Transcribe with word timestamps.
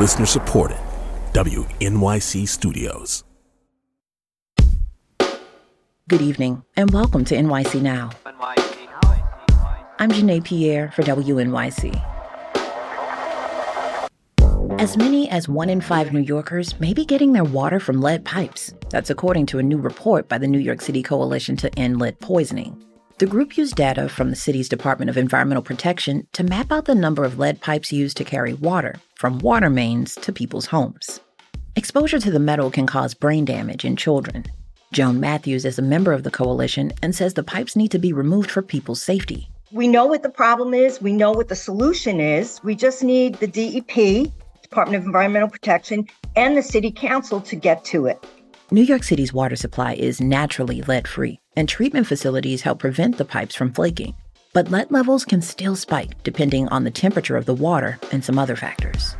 Listener 0.00 0.24
supported. 0.24 0.78
WNYC 1.34 2.48
Studios. 2.48 3.22
Good 6.08 6.22
evening, 6.22 6.62
and 6.74 6.90
welcome 6.90 7.22
to 7.26 7.36
NYC 7.36 7.82
Now. 7.82 8.08
I'm 9.98 10.10
Janae 10.10 10.42
Pierre 10.42 10.90
for 10.92 11.02
WNYC. 11.02 12.02
As 14.80 14.96
many 14.96 15.28
as 15.28 15.50
one 15.50 15.68
in 15.68 15.82
five 15.82 16.14
New 16.14 16.20
Yorkers 16.20 16.80
may 16.80 16.94
be 16.94 17.04
getting 17.04 17.34
their 17.34 17.44
water 17.44 17.78
from 17.78 18.00
lead 18.00 18.24
pipes. 18.24 18.72
That's 18.88 19.10
according 19.10 19.44
to 19.46 19.58
a 19.58 19.62
new 19.62 19.76
report 19.76 20.30
by 20.30 20.38
the 20.38 20.48
New 20.48 20.60
York 20.60 20.80
City 20.80 21.02
Coalition 21.02 21.56
to 21.58 21.78
End 21.78 21.98
Lead 21.98 22.18
Poisoning. 22.20 22.82
The 23.20 23.26
group 23.26 23.58
used 23.58 23.76
data 23.76 24.08
from 24.08 24.30
the 24.30 24.34
city's 24.34 24.66
Department 24.66 25.10
of 25.10 25.18
Environmental 25.18 25.62
Protection 25.62 26.26
to 26.32 26.42
map 26.42 26.72
out 26.72 26.86
the 26.86 26.94
number 26.94 27.22
of 27.22 27.38
lead 27.38 27.60
pipes 27.60 27.92
used 27.92 28.16
to 28.16 28.24
carry 28.24 28.54
water 28.54 28.94
from 29.14 29.40
water 29.40 29.68
mains 29.68 30.14
to 30.22 30.32
people's 30.32 30.64
homes. 30.64 31.20
Exposure 31.76 32.18
to 32.18 32.30
the 32.30 32.38
metal 32.38 32.70
can 32.70 32.86
cause 32.86 33.12
brain 33.12 33.44
damage 33.44 33.84
in 33.84 33.94
children. 33.94 34.46
Joan 34.92 35.20
Matthews 35.20 35.66
is 35.66 35.78
a 35.78 35.82
member 35.82 36.14
of 36.14 36.22
the 36.22 36.30
coalition 36.30 36.92
and 37.02 37.14
says 37.14 37.34
the 37.34 37.42
pipes 37.42 37.76
need 37.76 37.90
to 37.90 37.98
be 37.98 38.14
removed 38.14 38.50
for 38.50 38.62
people's 38.62 39.02
safety. 39.02 39.50
We 39.70 39.86
know 39.86 40.06
what 40.06 40.22
the 40.22 40.30
problem 40.30 40.72
is, 40.72 41.02
we 41.02 41.12
know 41.12 41.32
what 41.32 41.48
the 41.48 41.56
solution 41.56 42.20
is. 42.20 42.58
We 42.64 42.74
just 42.74 43.04
need 43.04 43.34
the 43.34 43.46
DEP 43.46 44.32
Department 44.62 44.96
of 44.96 45.04
Environmental 45.04 45.50
Protection, 45.50 46.08
and 46.36 46.56
the 46.56 46.62
City 46.62 46.90
Council 46.90 47.42
to 47.42 47.54
get 47.54 47.84
to 47.84 48.06
it. 48.06 48.24
New 48.70 48.82
York 48.82 49.02
City's 49.02 49.32
water 49.32 49.56
supply 49.56 49.94
is 49.94 50.20
naturally 50.20 50.80
lead 50.82 51.08
free, 51.08 51.39
and 51.56 51.68
treatment 51.68 52.06
facilities 52.06 52.62
help 52.62 52.78
prevent 52.78 53.18
the 53.18 53.24
pipes 53.24 53.54
from 53.54 53.72
flaking. 53.72 54.14
But 54.52 54.70
lead 54.70 54.90
levels 54.90 55.24
can 55.24 55.42
still 55.42 55.76
spike 55.76 56.22
depending 56.22 56.68
on 56.68 56.84
the 56.84 56.90
temperature 56.90 57.36
of 57.36 57.46
the 57.46 57.54
water 57.54 57.98
and 58.12 58.24
some 58.24 58.38
other 58.38 58.56
factors. 58.56 59.16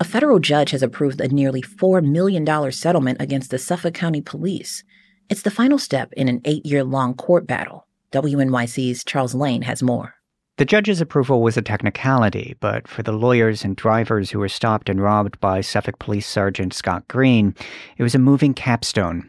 A 0.00 0.04
federal 0.04 0.40
judge 0.40 0.72
has 0.72 0.82
approved 0.82 1.20
a 1.20 1.28
nearly 1.28 1.62
$4 1.62 2.04
million 2.04 2.72
settlement 2.72 3.20
against 3.20 3.50
the 3.50 3.58
Suffolk 3.58 3.94
County 3.94 4.20
Police. 4.20 4.82
It's 5.28 5.42
the 5.42 5.50
final 5.50 5.78
step 5.78 6.12
in 6.14 6.28
an 6.28 6.40
eight 6.44 6.66
year 6.66 6.82
long 6.82 7.14
court 7.14 7.46
battle. 7.46 7.86
WNYC's 8.10 9.04
Charles 9.04 9.34
Lane 9.34 9.62
has 9.62 9.82
more. 9.82 10.14
The 10.62 10.66
judge's 10.66 11.00
approval 11.00 11.42
was 11.42 11.56
a 11.56 11.60
technicality, 11.60 12.54
but 12.60 12.86
for 12.86 13.02
the 13.02 13.10
lawyers 13.10 13.64
and 13.64 13.74
drivers 13.74 14.30
who 14.30 14.38
were 14.38 14.48
stopped 14.48 14.88
and 14.88 15.02
robbed 15.02 15.40
by 15.40 15.60
Suffolk 15.60 15.98
Police 15.98 16.24
Sergeant 16.24 16.72
Scott 16.72 17.08
Greene, 17.08 17.56
it 17.96 18.04
was 18.04 18.14
a 18.14 18.20
moving 18.20 18.54
capstone. 18.54 19.28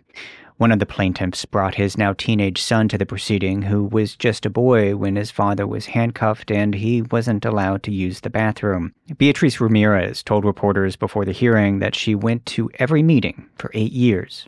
One 0.57 0.71
of 0.71 0.77
the 0.77 0.85
plaintiffs 0.85 1.43
brought 1.45 1.73
his 1.73 1.97
now 1.97 2.13
teenage 2.13 2.61
son 2.61 2.87
to 2.89 2.99
the 2.99 3.07
proceeding, 3.07 3.63
who 3.63 3.83
was 3.83 4.15
just 4.15 4.45
a 4.45 4.51
boy 4.51 4.95
when 4.95 5.15
his 5.15 5.31
father 5.31 5.65
was 5.65 5.87
handcuffed 5.87 6.51
and 6.51 6.75
he 6.75 7.01
wasn't 7.01 7.45
allowed 7.45 7.81
to 7.81 7.91
use 7.91 8.19
the 8.19 8.29
bathroom. 8.29 8.93
Beatrice 9.17 9.59
Ramirez 9.59 10.21
told 10.21 10.45
reporters 10.45 10.95
before 10.95 11.25
the 11.25 11.31
hearing 11.31 11.79
that 11.79 11.95
she 11.95 12.13
went 12.13 12.45
to 12.45 12.69
every 12.77 13.01
meeting 13.01 13.49
for 13.55 13.71
eight 13.73 13.91
years. 13.91 14.45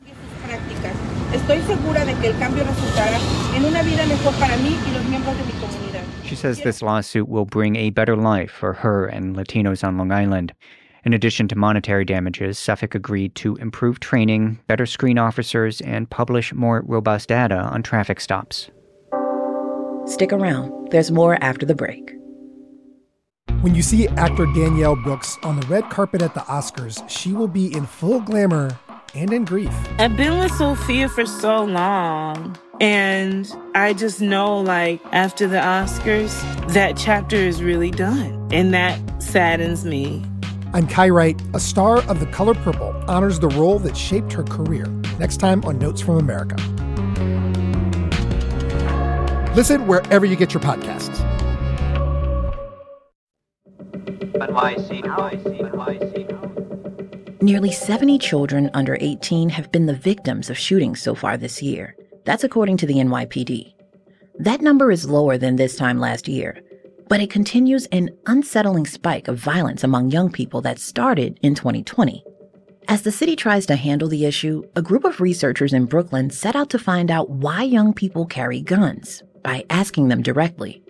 Estoy 1.34 1.60
segura 1.64 2.06
de 2.06 2.14
que 2.22 2.30
el 2.30 2.38
cambio 2.38 2.64
resultará 2.64 3.18
en 3.56 3.66
una 3.66 3.82
vida 3.82 4.06
mejor 4.06 4.36
para 4.36 4.56
mí 4.58 4.78
y 4.88 4.94
los 4.94 5.04
miembros 5.06 5.36
de 5.36 5.44
mi 5.46 5.52
comunidad. 5.54 5.85
She 6.26 6.36
says 6.36 6.62
this 6.62 6.82
lawsuit 6.82 7.30
will 7.30 7.46
bring 7.46 7.76
a 7.76 7.92
better 7.92 8.16
life 8.16 8.52
for 8.52 8.74
her 8.74 9.06
and 9.06 9.36
Latinos 9.36 9.84
on 9.84 9.98
Long 9.98 10.12
Island. 10.12 10.54
In 11.04 11.14
addition 11.14 11.48
to 11.50 11.56
monetary 11.56 12.04
damages, 12.04 12.58
Suffolk 12.58 12.96
agreed 12.96 13.36
to 13.36 13.56
improve 13.58 14.00
training, 14.00 14.60
better 14.66 14.88
screen 14.88 15.20
officers, 15.20 15.82
and 15.82 16.10
publish 16.10 16.52
more 16.52 16.84
robust 16.88 17.30
data 17.30 17.58
on 17.58 17.84
traffic 17.84 18.20
stops. 18.20 18.72
Stick 20.08 20.34
around, 20.34 20.90
there's 20.90 21.12
more 21.12 21.38
after 21.44 21.64
the 21.64 21.76
break. 21.76 22.12
When 23.62 23.76
you 23.76 23.84
see 23.84 24.08
actor 24.08 24.48
Danielle 24.48 24.96
Brooks 24.96 25.38
on 25.44 25.60
the 25.60 25.68
red 25.68 25.92
carpet 25.92 26.24
at 26.24 26.34
the 26.34 26.42
Oscars, 26.42 27.08
she 27.08 27.34
will 27.34 27.48
be 27.48 27.72
in 27.76 27.86
full 27.86 28.20
glamour 28.20 28.78
and 29.14 29.32
in 29.32 29.46
grief. 29.46 29.74
I've 30.00 30.18
been 30.18 30.40
with 30.40 30.52
Sophia 30.54 31.08
for 31.08 31.26
so 31.28 31.64
long. 31.64 32.58
And 32.82 33.50
I 33.74 33.94
just 33.94 34.20
know, 34.20 34.60
like, 34.60 35.00
after 35.14 35.48
the 35.48 35.58
Oscars, 35.58 36.34
that 36.74 36.98
chapter 36.98 37.38
is 37.38 37.64
really 37.64 37.90
done. 37.90 38.50
And 38.52 38.74
that 38.74 39.00
saddens 39.24 39.86
me. 39.86 40.26
I'm 40.74 40.86
Kai 40.86 41.08
Wright, 41.08 41.42
a 41.54 41.60
star 41.60 42.00
of 42.10 42.20
The 42.20 42.26
Color 42.26 42.54
Purple, 42.56 42.94
honors 43.08 43.40
the 43.40 43.48
role 43.48 43.80
that 43.80 43.96
shaped 43.96 44.34
her 44.34 44.44
career. 44.44 44.88
Next 45.20 45.38
time 45.38 45.64
on 45.64 45.80
Notes 45.80 46.02
from 46.02 46.18
America. 46.18 46.58
Listen 49.56 49.88
wherever 49.88 50.26
you 50.26 50.36
get 50.36 50.54
your 50.54 50.62
podcasts. 50.62 51.24
Nearly 57.42 57.72
70 57.72 58.20
children 58.20 58.70
under 58.74 58.98
18 59.00 59.48
have 59.50 59.72
been 59.72 59.86
the 59.86 59.94
victims 59.94 60.50
of 60.50 60.58
shootings 60.58 61.02
so 61.02 61.16
far 61.16 61.38
this 61.38 61.62
year. 61.62 61.96
That's 62.26 62.44
according 62.44 62.78
to 62.78 62.88
the 62.88 62.96
NYPD. 62.96 63.74
That 64.40 64.62
number 64.62 64.92
is 64.92 65.10
lower 65.10 65.38
than 65.38 65.56
this 65.56 65.78
time 65.78 66.00
last 66.00 66.28
year, 66.28 66.62
but 67.08 67.22
it 67.22 67.30
continues 67.30 67.86
an 67.88 68.10
unsettling 68.26 68.88
spike 68.88 69.28
of 69.28 69.38
violence 69.38 69.84
among 69.84 70.10
young 70.10 70.32
people 70.32 70.62
that 70.62 70.80
started 70.80 71.40
in 71.42 71.56
2020. 71.56 72.24
As 72.88 73.04
the 73.04 73.12
city 73.12 73.36
tries 73.36 73.66
to 73.68 73.76
handle 73.76 74.08
the 74.08 74.26
issue, 74.26 74.64
a 74.76 74.82
group 74.82 75.06
of 75.06 75.22
researchers 75.22 75.72
in 75.72 75.86
Brooklyn 75.86 76.30
set 76.30 76.56
out 76.56 76.70
to 76.72 76.80
find 76.80 77.10
out 77.10 77.30
why 77.30 77.64
young 77.64 77.94
people 77.94 78.26
carry 78.26 78.60
guns 78.60 79.24
by 79.44 79.64
asking 79.70 80.08
them 80.08 80.22
directly. 80.22 80.84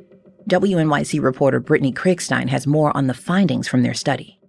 WNYC 0.50 1.22
reporter 1.22 1.60
Brittany 1.60 1.92
Kriegstein 1.92 2.48
has 2.48 2.66
more 2.66 2.96
on 2.96 3.08
the 3.08 3.14
findings 3.14 3.68
from 3.68 3.84
their 3.84 3.94
study. 3.94 4.40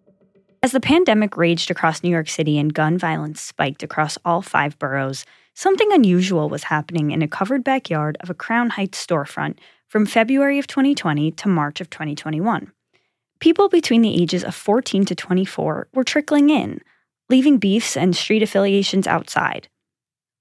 As 0.62 0.72
the 0.72 0.80
pandemic 0.80 1.36
raged 1.36 1.70
across 1.70 2.02
New 2.02 2.10
York 2.10 2.28
City 2.28 2.58
and 2.58 2.72
gun 2.72 2.98
violence 2.98 3.40
spiked 3.40 3.82
across 3.82 4.18
all 4.24 4.42
five 4.42 4.78
boroughs, 4.78 5.24
something 5.56 5.90
unusual 5.90 6.50
was 6.50 6.64
happening 6.64 7.10
in 7.10 7.22
a 7.22 7.28
covered 7.28 7.64
backyard 7.64 8.16
of 8.20 8.28
a 8.28 8.34
Crown 8.34 8.68
Heights 8.70 9.04
storefront 9.04 9.56
from 9.88 10.04
February 10.04 10.58
of 10.58 10.66
2020 10.66 11.32
to 11.32 11.48
March 11.48 11.80
of 11.80 11.88
2021. 11.88 12.70
People 13.40 13.70
between 13.70 14.02
the 14.02 14.22
ages 14.22 14.44
of 14.44 14.54
14 14.54 15.06
to 15.06 15.14
24 15.14 15.88
were 15.94 16.04
trickling 16.04 16.50
in, 16.50 16.80
leaving 17.30 17.56
beefs 17.56 17.96
and 17.96 18.14
street 18.14 18.42
affiliations 18.42 19.06
outside. 19.06 19.68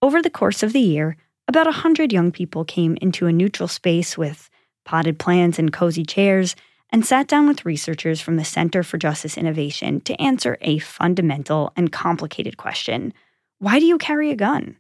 Over 0.02 0.22
the 0.22 0.30
course 0.30 0.62
of 0.62 0.74
the 0.74 0.82
year, 0.82 1.16
about 1.48 1.66
100 1.66 2.12
young 2.12 2.34
people 2.34 2.66
came 2.66 2.98
into 3.02 3.26
a 3.26 3.32
neutral 3.32 3.70
space 3.70 4.18
with 4.18 4.50
potted 4.84 5.18
plants 5.18 5.58
and 5.58 5.72
cozy 5.72 6.04
chairs 6.04 6.58
and 6.90 7.06
sat 7.06 7.28
down 7.28 7.48
with 7.48 7.66
researchers 7.66 8.20
from 8.20 8.36
the 8.36 8.46
Center 8.46 8.84
for 8.84 8.98
Justice 8.98 9.38
Innovation 9.38 10.02
to 10.02 10.22
answer 10.22 10.58
a 10.60 10.80
fundamental 10.80 11.72
and 11.78 11.92
complicated 11.92 12.58
question 12.58 13.14
Why 13.60 13.80
do 13.80 13.86
you 13.86 13.98
carry 13.98 14.30
a 14.32 14.36
gun? 14.36 14.76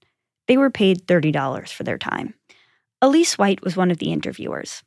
They 0.47 0.57
were 0.57 0.69
paid 0.69 1.07
$30 1.07 1.69
for 1.69 1.83
their 1.83 1.97
time. 1.97 2.33
Elise 3.01 3.37
White 3.37 3.63
was 3.63 3.75
one 3.75 3.91
of 3.91 3.97
the 3.97 4.11
interviewers. 4.11 4.83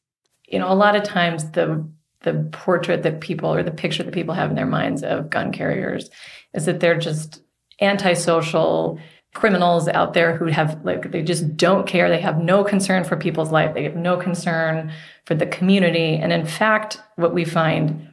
You 0.47 0.59
know, 0.59 0.73
a 0.73 0.75
lot 0.75 0.97
of 0.97 1.03
times 1.03 1.51
the 1.53 1.87
the 2.23 2.49
portrait 2.51 3.05
that 3.05 3.21
people 3.21 3.55
or 3.55 3.63
the 3.63 3.71
picture 3.71 4.03
that 4.03 4.13
people 4.13 4.35
have 4.35 4.51
in 4.51 4.57
their 4.57 4.67
minds 4.67 5.05
of 5.05 5.31
gun 5.31 5.53
carriers 5.53 6.11
is 6.53 6.65
that 6.67 6.81
they're 6.81 6.99
just 6.99 7.43
antisocial 7.81 8.99
criminals 9.35 9.89
out 9.89 10.15
there 10.15 10.37
who 10.37 10.47
have 10.47 10.81
like 10.85 11.13
they 11.13 11.23
just 11.23 11.57
don't 11.57 11.87
care 11.87 12.09
they 12.09 12.21
have 12.21 12.39
no 12.39 12.65
concern 12.65 13.05
for 13.05 13.17
people's 13.17 13.53
life 13.53 13.73
they 13.75 13.85
have 13.85 13.95
no 13.95 14.17
concern 14.17 14.91
for 15.27 15.35
the 15.35 15.47
community 15.47 16.17
and 16.17 16.33
in 16.33 16.45
fact 16.45 17.01
what 17.17 17.35
we 17.35 17.45
find 17.45 18.08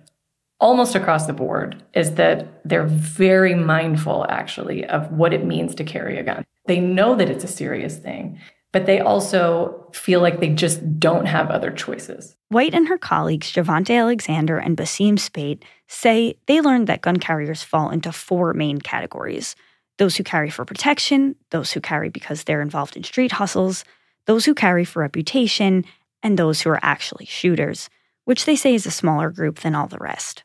almost 0.60 0.96
across 0.96 1.28
the 1.28 1.34
board 1.34 1.84
is 1.94 2.16
that 2.16 2.62
they're 2.64 2.88
very 2.88 3.56
mindful 3.56 4.26
actually 4.30 4.86
of 4.86 5.12
what 5.12 5.34
it 5.34 5.46
means 5.46 5.76
to 5.76 5.84
carry 5.84 6.18
a 6.18 6.24
gun 6.24 6.44
they 6.66 6.80
know 6.80 7.16
that 7.16 7.30
it's 7.30 7.44
a 7.44 7.48
serious 7.48 7.98
thing 7.98 8.40
but 8.76 8.88
they 8.88 9.00
also 9.00 9.88
feel 9.94 10.20
like 10.20 10.42
they 10.42 10.50
just 10.50 11.00
don't 11.00 11.28
have 11.28 11.50
other 11.50 11.72
choices. 11.72 12.36
White 12.50 12.74
and 12.74 12.90
her 12.90 12.98
colleagues, 12.98 13.50
Javante 13.54 13.98
Alexander 13.98 14.58
and 14.58 14.76
Basim 14.76 15.18
Spate, 15.18 15.64
say 15.88 16.36
they 16.48 16.60
learned 16.60 16.88
that 16.88 17.00
gun 17.00 17.16
carriers 17.16 17.64
fall 17.64 17.90
into 17.90 18.12
four 18.12 18.54
main 18.54 18.80
categories 18.80 19.56
those 19.98 20.18
who 20.18 20.26
carry 20.26 20.50
for 20.50 20.66
protection, 20.66 21.38
those 21.52 21.72
who 21.72 21.80
carry 21.80 22.10
because 22.10 22.44
they're 22.44 22.62
involved 22.62 22.98
in 22.98 23.04
street 23.04 23.32
hustles, 23.32 23.86
those 24.26 24.44
who 24.44 24.54
carry 24.54 24.84
for 24.84 25.00
reputation, 25.00 25.86
and 26.22 26.38
those 26.38 26.62
who 26.62 26.70
are 26.70 26.84
actually 26.84 27.26
shooters, 27.26 27.90
which 28.26 28.44
they 28.44 28.58
say 28.58 28.76
is 28.76 28.86
a 28.86 28.92
smaller 28.92 29.30
group 29.30 29.60
than 29.60 29.74
all 29.74 29.88
the 29.88 29.98
rest. 30.00 30.44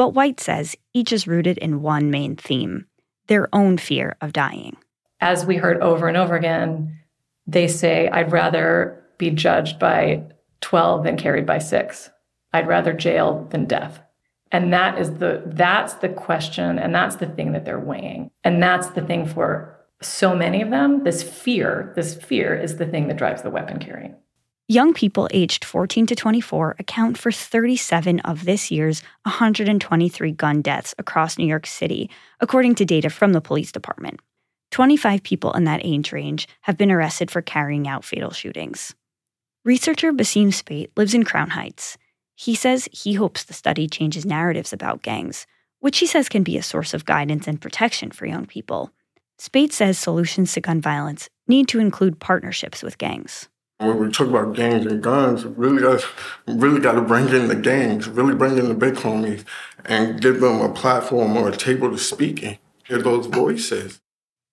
But 0.00 0.14
White 0.14 0.40
says 0.40 0.76
each 0.94 1.12
is 1.12 1.26
rooted 1.26 1.58
in 1.58 1.82
one 1.82 2.10
main 2.10 2.34
theme 2.34 2.86
their 3.26 3.54
own 3.54 3.76
fear 3.76 4.16
of 4.22 4.32
dying. 4.32 4.78
As 5.20 5.44
we 5.44 5.56
heard 5.56 5.78
over 5.82 6.08
and 6.08 6.16
over 6.16 6.36
again, 6.36 6.98
they 7.46 7.68
say, 7.68 8.08
I'd 8.08 8.32
rather 8.32 9.04
be 9.18 9.28
judged 9.28 9.78
by 9.78 10.22
12 10.62 11.04
than 11.04 11.18
carried 11.18 11.44
by 11.44 11.58
six. 11.58 12.08
I'd 12.54 12.66
rather 12.66 12.94
jail 12.94 13.46
than 13.50 13.66
death. 13.66 14.00
And 14.50 14.72
that 14.72 14.98
is 14.98 15.18
the 15.18 15.42
that's 15.44 15.92
the 15.92 16.08
question 16.08 16.78
and 16.78 16.94
that's 16.94 17.16
the 17.16 17.26
thing 17.26 17.52
that 17.52 17.66
they're 17.66 17.78
weighing. 17.78 18.30
And 18.42 18.62
that's 18.62 18.86
the 18.86 19.02
thing 19.02 19.26
for 19.26 19.84
so 20.00 20.34
many 20.34 20.62
of 20.62 20.70
them, 20.70 21.04
this 21.04 21.22
fear, 21.22 21.92
this 21.94 22.14
fear 22.14 22.54
is 22.54 22.78
the 22.78 22.86
thing 22.86 23.08
that 23.08 23.18
drives 23.18 23.42
the 23.42 23.50
weapon 23.50 23.78
carrying. 23.78 24.16
Young 24.70 24.94
people 24.94 25.26
aged 25.32 25.64
14 25.64 26.06
to 26.06 26.14
24 26.14 26.76
account 26.78 27.18
for 27.18 27.32
37 27.32 28.20
of 28.20 28.44
this 28.44 28.70
year's 28.70 29.02
123 29.24 30.30
gun 30.30 30.62
deaths 30.62 30.94
across 30.96 31.36
New 31.36 31.46
York 31.48 31.66
City, 31.66 32.08
according 32.38 32.76
to 32.76 32.84
data 32.84 33.10
from 33.10 33.32
the 33.32 33.40
police 33.40 33.72
department. 33.72 34.20
25 34.70 35.24
people 35.24 35.52
in 35.54 35.64
that 35.64 35.80
age 35.82 36.12
range 36.12 36.46
have 36.60 36.78
been 36.78 36.92
arrested 36.92 37.32
for 37.32 37.42
carrying 37.42 37.88
out 37.88 38.04
fatal 38.04 38.30
shootings. 38.30 38.94
Researcher 39.64 40.12
Basim 40.12 40.54
Spate 40.54 40.92
lives 40.96 41.14
in 41.14 41.24
Crown 41.24 41.50
Heights. 41.50 41.98
He 42.36 42.54
says 42.54 42.88
he 42.92 43.14
hopes 43.14 43.42
the 43.42 43.52
study 43.52 43.88
changes 43.88 44.24
narratives 44.24 44.72
about 44.72 45.02
gangs, 45.02 45.48
which 45.80 45.98
he 45.98 46.06
says 46.06 46.28
can 46.28 46.44
be 46.44 46.56
a 46.56 46.62
source 46.62 46.94
of 46.94 47.04
guidance 47.04 47.48
and 47.48 47.60
protection 47.60 48.12
for 48.12 48.26
young 48.26 48.46
people. 48.46 48.92
Spate 49.36 49.72
says 49.72 49.98
solutions 49.98 50.52
to 50.52 50.60
gun 50.60 50.80
violence 50.80 51.28
need 51.48 51.66
to 51.66 51.80
include 51.80 52.20
partnerships 52.20 52.84
with 52.84 52.98
gangs. 52.98 53.48
When 53.80 53.98
we 53.98 54.10
talk 54.10 54.28
about 54.28 54.54
gangs 54.54 54.84
and 54.84 55.02
guns, 55.02 55.46
really 55.46 55.80
got 55.80 56.04
really 56.46 56.80
got 56.80 56.92
to 56.92 57.00
bring 57.00 57.30
in 57.30 57.48
the 57.48 57.56
gangs, 57.56 58.10
really 58.10 58.34
bring 58.34 58.58
in 58.58 58.68
the 58.68 58.74
big 58.74 58.94
homies, 58.94 59.42
and 59.86 60.20
give 60.20 60.40
them 60.40 60.60
a 60.60 60.68
platform 60.68 61.34
or 61.34 61.48
a 61.48 61.56
table 61.56 61.90
to 61.90 61.96
speak 61.96 62.42
in, 62.42 62.58
hear 62.84 63.00
those 63.00 63.24
voices. 63.24 64.02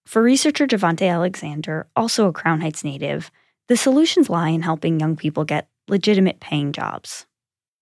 For 0.05 0.21
researcher 0.21 0.65
Javante 0.65 1.11
Alexander, 1.11 1.87
also 1.93 2.29
a 2.29 2.31
Crown 2.31 2.61
Heights 2.61 2.85
native, 2.85 3.29
the 3.67 3.75
solutions 3.75 4.29
lie 4.29 4.47
in 4.47 4.61
helping 4.61 4.97
young 4.97 5.17
people 5.17 5.43
get 5.43 5.67
legitimate 5.89 6.39
paying 6.39 6.71
jobs. 6.71 7.25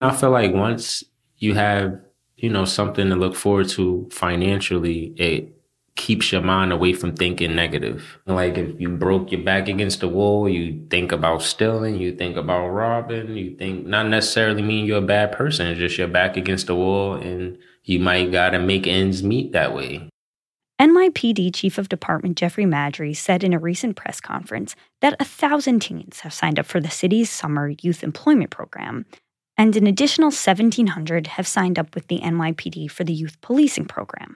I 0.01 0.15
feel 0.15 0.31
like 0.31 0.51
once 0.51 1.03
you 1.37 1.53
have, 1.53 2.01
you 2.37 2.49
know, 2.49 2.65
something 2.65 3.07
to 3.09 3.15
look 3.15 3.35
forward 3.35 3.69
to 3.69 4.09
financially, 4.11 5.13
it 5.15 5.55
keeps 5.95 6.31
your 6.31 6.41
mind 6.41 6.73
away 6.73 6.93
from 6.93 7.15
thinking 7.15 7.55
negative. 7.55 8.19
Like 8.25 8.57
if 8.57 8.79
you 8.79 8.89
broke 8.89 9.31
your 9.31 9.43
back 9.43 9.67
against 9.67 10.01
the 10.01 10.07
wall, 10.07 10.47
you 10.49 10.85
think 10.89 11.11
about 11.11 11.41
stealing, 11.41 11.97
you 11.97 12.15
think 12.15 12.35
about 12.35 12.67
robbing, 12.67 13.35
you 13.35 13.55
think 13.55 13.85
not 13.85 14.07
necessarily 14.07 14.61
mean 14.61 14.85
you're 14.85 14.99
a 14.99 15.01
bad 15.01 15.31
person, 15.31 15.67
it's 15.67 15.79
just 15.79 15.97
your 15.97 16.07
back 16.07 16.37
against 16.37 16.67
the 16.67 16.75
wall 16.75 17.13
and 17.13 17.57
you 17.83 17.99
might 17.99 18.31
gotta 18.31 18.59
make 18.59 18.87
ends 18.87 19.23
meet 19.23 19.53
that 19.53 19.73
way. 19.73 20.09
NYPD 20.81 21.55
Chief 21.55 21.77
of 21.77 21.87
Department 21.87 22.35
Jeffrey 22.35 22.65
Maddrey 22.65 23.15
said 23.15 23.45
in 23.45 23.53
a 23.53 23.59
recent 23.59 23.95
press 23.95 24.19
conference 24.19 24.75
that 24.99 25.15
a 25.21 25.25
thousand 25.25 25.79
teens 25.79 26.19
have 26.19 26.33
signed 26.33 26.59
up 26.59 26.65
for 26.65 26.81
the 26.81 26.89
city's 26.89 27.29
summer 27.29 27.69
youth 27.81 28.03
employment 28.03 28.49
program, 28.49 29.05
and 29.55 29.77
an 29.77 29.87
additional 29.87 30.27
1,700 30.27 31.27
have 31.27 31.47
signed 31.47 31.79
up 31.79 31.95
with 31.95 32.07
the 32.07 32.19
NYPD 32.19 32.91
for 32.91 33.05
the 33.05 33.13
youth 33.13 33.39
policing 33.39 33.85
program. 33.85 34.35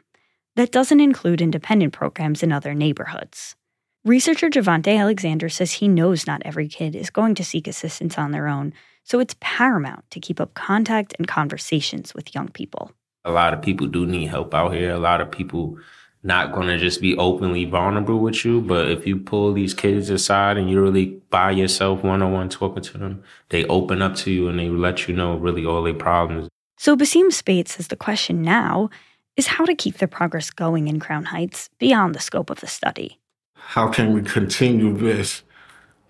That 0.60 0.74
doesn't 0.74 1.00
include 1.00 1.40
independent 1.40 1.94
programs 1.94 2.44
in 2.44 2.52
other 2.52 2.74
neighborhoods. 2.74 3.56
Researcher 4.04 4.50
Javante 4.50 5.00
Alexander 5.00 5.48
says 5.48 5.72
he 5.72 5.88
knows 5.88 6.28
not 6.28 6.42
every 6.44 6.68
kid 6.68 6.98
is 6.98 7.10
going 7.10 7.34
to 7.36 7.46
seek 7.46 7.66
assistance 7.66 8.18
on 8.18 8.32
their 8.32 8.50
own, 8.50 8.74
so 9.06 9.22
it's 9.22 9.38
paramount 9.40 10.04
to 10.12 10.20
keep 10.20 10.42
up 10.42 10.56
contact 10.56 11.16
and 11.18 11.30
conversations 11.30 12.14
with 12.14 12.36
young 12.36 12.50
people. 12.50 12.92
A 13.24 13.32
lot 13.32 13.54
of 13.54 13.62
people 13.62 13.88
do 13.88 14.06
need 14.06 14.26
help 14.26 14.54
out 14.54 14.74
here. 14.74 14.92
A 14.92 15.00
lot 15.00 15.22
of 15.22 15.32
people 15.32 15.78
not 16.24 16.52
going 16.52 16.68
to 16.68 16.78
just 16.78 17.00
be 17.00 17.16
openly 17.16 17.64
vulnerable 17.64 18.20
with 18.20 18.44
you. 18.44 18.60
But 18.60 18.92
if 18.92 19.08
you 19.08 19.16
pull 19.16 19.54
these 19.54 19.74
kids 19.74 20.10
aside 20.10 20.58
and 20.58 20.70
you're 20.70 20.84
really 20.84 21.22
by 21.30 21.52
yourself 21.52 22.04
one 22.04 22.22
on 22.22 22.34
one 22.34 22.50
talking 22.50 22.84
to 22.84 22.98
them, 22.98 23.24
they 23.48 23.64
open 23.68 24.02
up 24.02 24.16
to 24.16 24.30
you 24.30 24.50
and 24.50 24.60
they 24.60 24.68
let 24.68 25.08
you 25.08 25.16
know 25.16 25.38
really 25.38 25.66
all 25.66 25.84
their 25.84 25.94
problems. 25.94 26.50
So 26.78 26.98
Basim 26.98 27.32
Spate 27.32 27.70
says 27.70 27.88
the 27.88 27.96
question 27.96 28.42
now 28.42 28.90
is 29.40 29.48
how 29.48 29.64
to 29.64 29.74
keep 29.74 30.00
the 30.00 30.08
progress 30.08 30.52
going 30.52 30.90
in 30.90 31.00
Crown 31.00 31.24
Heights 31.24 31.70
beyond 31.80 32.14
the 32.14 32.20
scope 32.20 32.50
of 32.50 32.60
the 32.60 32.68
study. 32.68 33.20
How 33.56 33.88
can 33.88 34.12
we 34.12 34.22
continue 34.22 34.94
this, 34.98 35.44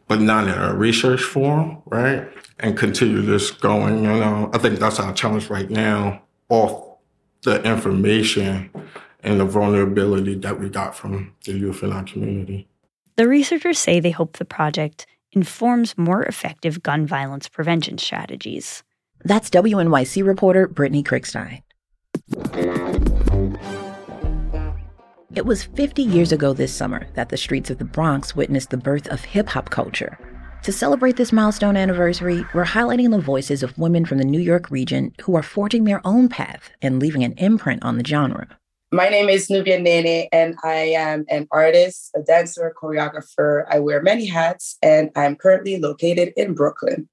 but 0.08 0.20
not 0.20 0.48
in 0.48 0.58
a 0.58 0.74
research 0.74 1.22
form, 1.22 1.84
right? 1.86 2.28
And 2.58 2.76
continue 2.76 3.22
this 3.22 3.52
going. 3.52 4.04
You 4.04 4.20
know, 4.20 4.50
I 4.52 4.58
think 4.58 4.80
that's 4.80 5.00
our 5.00 5.14
challenge 5.14 5.48
right 5.48 5.70
now 5.70 6.24
off 6.50 6.98
the 7.44 7.62
information 7.62 8.72
and 9.22 9.40
the 9.40 9.46
vulnerability 9.46 10.34
that 10.34 10.60
we 10.60 10.68
got 10.68 10.96
from 10.96 11.36
the 11.46 11.52
youth 11.52 11.84
in 11.84 11.94
our 11.94 12.04
community. 12.04 12.68
The 13.16 13.28
researchers 13.28 13.78
say 13.78 14.00
they 14.00 14.10
hope 14.10 14.38
the 14.38 14.46
project 14.46 15.06
informs 15.34 15.96
more 16.00 16.24
effective 16.24 16.82
gun 16.82 17.06
violence 17.06 17.48
prevention 17.48 18.00
strategies. 18.00 18.82
That's 19.24 19.52
WNYC 19.52 20.26
reporter 20.26 20.68
Brittany 20.68 21.04
Kriegstein. 21.04 21.62
It 25.40 25.46
was 25.46 25.64
50 25.64 26.04
years 26.04 26.34
ago 26.34 26.52
this 26.52 26.76
summer 26.76 27.08
that 27.14 27.30
the 27.30 27.38
streets 27.38 27.70
of 27.70 27.78
the 27.78 27.86
Bronx 27.86 28.36
witnessed 28.36 28.72
the 28.72 28.78
birth 28.78 29.08
of 29.08 29.24
hip 29.24 29.48
hop 29.48 29.70
culture. 29.70 30.20
To 30.64 30.74
celebrate 30.74 31.16
this 31.16 31.32
milestone 31.32 31.78
anniversary, 31.78 32.44
we're 32.54 32.66
highlighting 32.66 33.12
the 33.12 33.22
voices 33.22 33.64
of 33.64 33.78
women 33.78 34.04
from 34.04 34.18
the 34.18 34.26
New 34.26 34.42
York 34.42 34.70
region 34.70 35.16
who 35.22 35.38
are 35.38 35.42
forging 35.42 35.86
their 35.86 36.06
own 36.06 36.28
path 36.28 36.72
and 36.82 37.00
leaving 37.00 37.24
an 37.24 37.36
imprint 37.38 37.86
on 37.86 37.98
the 37.98 38.04
genre. 38.04 38.50
My 38.92 39.08
name 39.08 39.30
is 39.30 39.50
Nubian 39.50 39.86
Néné, 39.86 40.28
and 40.34 40.56
I 40.62 40.92
am 40.98 41.24
an 41.30 41.48
artist, 41.52 42.12
a 42.18 42.22
dancer, 42.22 42.68
a 42.68 42.74
choreographer. 42.76 43.64
I 43.70 43.80
wear 43.80 44.02
many 44.02 44.26
hats, 44.26 44.78
and 44.82 45.10
I'm 45.16 45.38
currently 45.38 45.80
located 45.80 46.34
in 46.36 46.54
Brooklyn. 46.54 47.08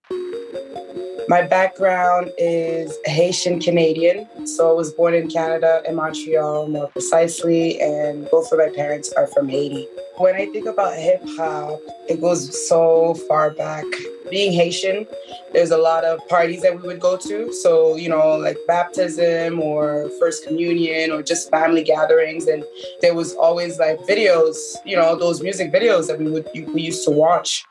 My 1.29 1.43
background 1.43 2.31
is 2.39 2.97
Haitian 3.05 3.61
Canadian. 3.61 4.29
So 4.47 4.71
I 4.71 4.73
was 4.73 4.93
born 4.93 5.13
in 5.13 5.29
Canada, 5.29 5.83
in 5.85 5.97
Montreal 5.97 6.69
more 6.69 6.87
precisely, 6.89 7.81
and 7.81 8.31
both 8.31 8.53
of 8.53 8.59
my 8.59 8.69
parents 8.69 9.13
are 9.15 9.27
from 9.27 9.49
Haiti. 9.49 9.89
When 10.19 10.37
I 10.37 10.47
think 10.47 10.67
about 10.67 10.97
hip 10.97 11.21
hop, 11.37 11.81
it 12.09 12.21
goes 12.21 12.69
so 12.69 13.15
far 13.29 13.51
back. 13.51 13.85
Being 14.31 14.53
Haitian, 14.53 15.05
there's 15.53 15.73
a 15.73 15.77
lot 15.77 16.05
of 16.05 16.21
parties 16.29 16.63
that 16.63 16.81
we 16.81 16.87
would 16.87 17.01
go 17.01 17.17
to. 17.17 17.53
So, 17.53 17.97
you 17.97 18.09
know, 18.09 18.37
like 18.37 18.57
baptism 18.69 19.61
or 19.61 20.09
first 20.21 20.47
communion 20.47 21.11
or 21.11 21.23
just 21.25 21.51
family 21.51 21.83
gatherings. 21.83 22.47
And 22.47 22.65
there 23.01 23.15
was 23.15 23.35
always 23.35 23.81
like 23.81 23.99
videos, 24.01 24.77
you 24.85 24.97
know, 24.97 25.17
those 25.17 25.43
music 25.43 25.73
videos 25.73 26.07
that 26.07 26.21
we 26.21 26.31
would 26.31 26.49
we 26.55 26.83
used 26.83 27.05
to 27.05 27.11
watch. 27.11 27.65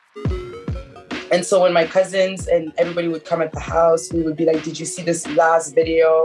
And 1.35 1.45
so 1.45 1.63
when 1.63 1.73
my 1.73 1.85
cousins 1.85 2.47
and 2.47 2.71
everybody 2.77 3.09
would 3.09 3.25
come 3.25 3.41
at 3.41 3.51
the 3.51 3.59
house, 3.59 4.09
we 4.13 4.21
would 4.21 4.37
be 4.37 4.45
like, 4.45 4.63
Did 4.63 4.79
you 4.79 4.85
see 4.85 5.03
this 5.03 5.27
last 5.35 5.75
video? 5.75 6.23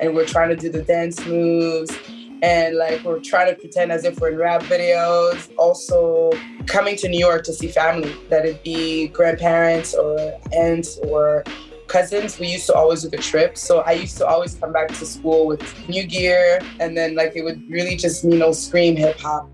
And 0.00 0.14
we're 0.14 0.24
trying 0.24 0.48
to 0.48 0.56
do 0.56 0.70
the 0.70 0.80
dance 0.80 1.22
moves. 1.26 1.94
And 2.40 2.78
like 2.78 3.04
we're 3.04 3.20
trying 3.20 3.54
to 3.54 3.60
pretend 3.60 3.92
as 3.92 4.06
if 4.06 4.18
we're 4.18 4.30
in 4.30 4.38
rap 4.38 4.62
videos. 4.62 5.50
Also, 5.58 6.32
coming 6.64 6.96
to 6.96 7.06
New 7.06 7.18
York 7.18 7.44
to 7.44 7.52
see 7.52 7.68
family, 7.68 8.16
that 8.30 8.46
it 8.46 8.64
be 8.64 9.08
grandparents 9.08 9.92
or 9.92 10.16
aunts 10.54 10.96
or 11.02 11.44
cousins, 11.86 12.38
we 12.38 12.46
used 12.46 12.64
to 12.68 12.74
always 12.74 13.02
do 13.02 13.10
the 13.10 13.18
trip. 13.18 13.58
So 13.58 13.80
I 13.80 13.92
used 13.92 14.16
to 14.18 14.26
always 14.26 14.54
come 14.54 14.72
back 14.72 14.88
to 14.88 15.04
school 15.04 15.46
with 15.46 15.86
new 15.86 16.04
gear. 16.04 16.60
And 16.80 16.96
then 16.96 17.14
like 17.14 17.36
it 17.36 17.42
would 17.42 17.62
really 17.70 17.94
just, 17.94 18.24
you 18.24 18.38
know, 18.38 18.52
scream 18.52 18.96
hip 18.96 19.20
hop 19.20 19.50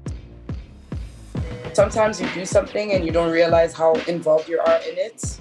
sometimes 1.75 2.21
you 2.21 2.29
do 2.35 2.45
something 2.45 2.93
and 2.93 3.05
you 3.05 3.13
don't 3.13 3.31
realize 3.31 3.73
how 3.73 3.95
involved 4.07 4.49
you 4.49 4.59
are 4.61 4.77
in 4.77 4.99
it. 4.99 5.41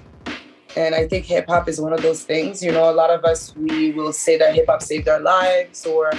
And 0.76 0.94
I 0.94 1.06
think 1.06 1.26
hip 1.26 1.46
hop 1.48 1.68
is 1.68 1.80
one 1.80 1.92
of 1.92 2.02
those 2.02 2.22
things. 2.24 2.62
You 2.62 2.72
know, 2.72 2.90
a 2.90 2.94
lot 2.94 3.10
of 3.10 3.24
us, 3.24 3.54
we 3.56 3.92
will 3.92 4.12
say 4.12 4.38
that 4.38 4.54
hip 4.54 4.66
hop 4.68 4.82
saved 4.82 5.08
our 5.08 5.20
lives 5.20 5.84
or 5.84 6.10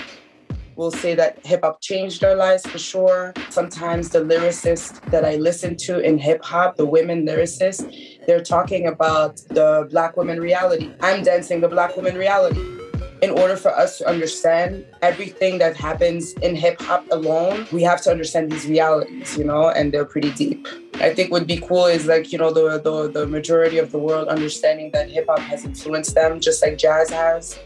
we'll 0.75 0.91
say 0.91 1.15
that 1.15 1.43
hip 1.45 1.61
hop 1.63 1.81
changed 1.81 2.23
our 2.23 2.35
lives 2.35 2.65
for 2.65 2.77
sure. 2.77 3.33
Sometimes 3.49 4.09
the 4.09 4.19
lyricists 4.19 5.01
that 5.09 5.25
I 5.25 5.37
listen 5.37 5.75
to 5.77 5.99
in 5.99 6.17
hip 6.17 6.43
hop, 6.43 6.77
the 6.77 6.85
women 6.85 7.25
lyricists, 7.25 8.25
they're 8.27 8.43
talking 8.43 8.87
about 8.87 9.37
the 9.49 9.87
black 9.89 10.15
woman 10.17 10.39
reality. 10.39 10.93
I'm 11.01 11.23
dancing 11.23 11.61
the 11.61 11.69
black 11.69 11.95
woman 11.95 12.15
reality 12.15 12.82
in 13.23 13.29
order 13.29 13.55
for 13.55 13.71
us 13.73 13.97
to 13.97 14.05
understand 14.05 14.85
everything 15.01 15.57
that 15.57 15.77
happens 15.77 16.33
in 16.45 16.57
hip 16.57 16.77
hop 16.81 17.05
alone, 17.09 17.65
we 17.71 17.81
have 17.81 18.01
to 18.01 18.11
understand 18.11 18.51
these 18.51 18.65
realities, 18.65 19.37
you 19.37 19.45
know, 19.45 19.69
and 19.69 19.93
they're 19.93 20.03
pretty 20.03 20.31
deep. 20.31 20.67
I 20.95 21.13
think 21.13 21.31
would 21.31 21.47
be 21.47 21.57
cool 21.57 21.85
is 21.85 22.05
like, 22.05 22.33
you 22.33 22.37
know, 22.37 22.51
the, 22.51 22.79
the, 22.79 23.09
the 23.09 23.25
majority 23.25 23.77
of 23.77 23.93
the 23.93 23.97
world 23.97 24.27
understanding 24.27 24.91
that 24.91 25.09
hip 25.09 25.27
hop 25.29 25.39
has 25.39 25.63
influenced 25.63 26.15
them, 26.15 26.41
just 26.41 26.61
like 26.61 26.77
jazz 26.77 27.09
has. 27.11 27.57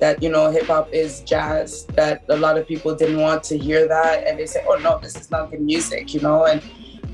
That, 0.00 0.22
you 0.22 0.30
know, 0.30 0.50
hip 0.50 0.68
hop 0.68 0.90
is 0.90 1.20
jazz, 1.20 1.84
that 1.96 2.24
a 2.30 2.36
lot 2.38 2.56
of 2.56 2.66
people 2.66 2.94
didn't 2.94 3.20
want 3.20 3.44
to 3.44 3.58
hear 3.58 3.86
that. 3.86 4.26
And 4.26 4.38
they 4.38 4.46
say, 4.46 4.64
oh, 4.66 4.76
no, 4.76 4.98
this 5.00 5.16
is 5.16 5.30
not 5.30 5.50
good 5.50 5.60
music, 5.60 6.14
you 6.14 6.20
know, 6.20 6.46
and 6.46 6.62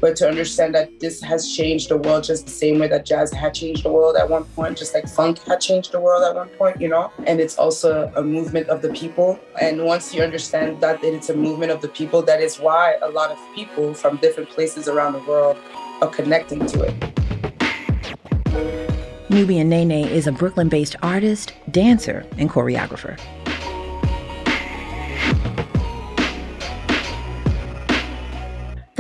but 0.01 0.17
to 0.17 0.29
understand 0.29 0.75
that 0.75 0.99
this 1.01 1.21
has 1.23 1.55
changed 1.55 1.89
the 1.89 1.97
world 1.97 2.25
just 2.25 2.47
the 2.47 2.53
same 2.53 2.79
way 2.79 2.89
that 2.89 3.05
jazz 3.05 3.33
had 3.33 3.55
changed 3.55 3.85
the 3.85 3.91
world 3.91 4.17
at 4.17 4.29
one 4.29 4.45
point, 4.57 4.79
just 4.79 4.95
like 4.95 5.09
funk 5.09 5.39
had 5.41 5.61
changed 5.61 5.93
the 5.93 6.01
world 6.01 6.23
at 6.25 6.35
one 6.35 6.49
point, 6.51 6.81
you 6.81 6.89
know? 6.89 7.13
And 7.27 7.41
it's 7.41 7.59
also 7.59 8.11
a 8.17 8.23
movement 8.23 8.69
of 8.69 8.83
the 8.83 8.91
people. 8.91 9.39
And 9.61 9.85
once 9.85 10.15
you 10.15 10.23
understand 10.23 10.81
that 10.81 11.03
it's 11.05 11.29
a 11.29 11.37
movement 11.37 11.71
of 11.71 11.81
the 11.81 11.89
people, 11.89 12.23
that 12.23 12.41
is 12.41 12.59
why 12.59 12.97
a 13.03 13.09
lot 13.09 13.31
of 13.31 13.39
people 13.55 13.95
from 13.95 14.17
different 14.17 14.49
places 14.49 14.89
around 14.89 15.13
the 15.13 15.21
world 15.21 15.57
are 16.01 16.09
connecting 16.09 16.67
to 16.67 16.83
it. 16.83 16.95
Nubian 19.31 19.71
Néné 19.71 20.11
is 20.11 20.27
a 20.27 20.33
Brooklyn 20.33 20.69
based 20.69 20.97
artist, 21.03 21.53
dancer, 21.71 22.27
and 22.37 22.51
choreographer. 22.51 23.17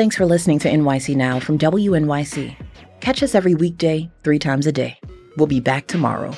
Thanks 0.00 0.16
for 0.16 0.24
listening 0.24 0.58
to 0.60 0.70
NYC 0.70 1.14
Now 1.14 1.38
from 1.40 1.58
WNYC. 1.58 2.56
Catch 3.00 3.22
us 3.22 3.34
every 3.34 3.54
weekday, 3.54 4.10
three 4.24 4.38
times 4.38 4.66
a 4.66 4.72
day. 4.72 4.98
We'll 5.36 5.46
be 5.46 5.60
back 5.60 5.88
tomorrow. 5.88 6.32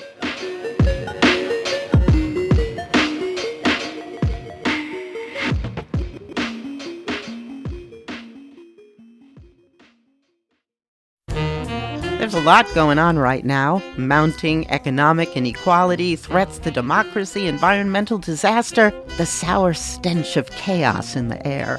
There's 12.19 12.35
a 12.35 12.41
lot 12.41 12.67
going 12.75 12.99
on 12.99 13.17
right 13.17 13.45
now 13.45 13.81
mounting 13.97 14.69
economic 14.73 15.37
inequality, 15.37 16.17
threats 16.17 16.59
to 16.59 16.73
democracy, 16.73 17.47
environmental 17.47 18.19
disaster, 18.19 18.93
the 19.19 19.27
sour 19.27 19.73
stench 19.73 20.37
of 20.37 20.51
chaos 20.51 21.15
in 21.15 21.29
the 21.29 21.47
air. 21.47 21.79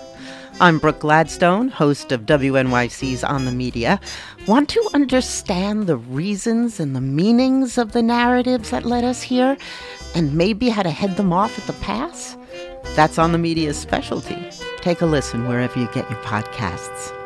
I'm 0.59 0.77
Brooke 0.77 0.99
Gladstone, 0.99 1.69
host 1.69 2.11
of 2.11 2.27
WNYC's 2.27 3.23
On 3.23 3.45
the 3.45 3.51
Media. 3.51 3.99
Want 4.47 4.69
to 4.69 4.89
understand 4.93 5.87
the 5.87 5.97
reasons 5.97 6.79
and 6.79 6.95
the 6.95 7.01
meanings 7.01 7.79
of 7.79 7.91
the 7.91 8.03
narratives 8.03 8.69
that 8.69 8.85
led 8.85 9.03
us 9.03 9.23
here, 9.23 9.57
and 10.13 10.35
maybe 10.35 10.69
how 10.69 10.83
to 10.83 10.91
head 10.91 11.17
them 11.17 11.33
off 11.33 11.57
at 11.57 11.65
the 11.65 11.73
pass? 11.81 12.37
That's 12.95 13.17
On 13.17 13.31
the 13.31 13.39
Media's 13.39 13.77
specialty. 13.77 14.37
Take 14.77 15.01
a 15.01 15.07
listen 15.07 15.47
wherever 15.47 15.79
you 15.79 15.87
get 15.87 16.09
your 16.09 16.19
podcasts. 16.19 17.22